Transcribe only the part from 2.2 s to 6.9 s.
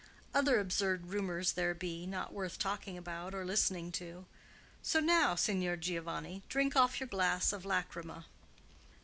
worth talking about or listening to. So now, Signor Giovanni, drink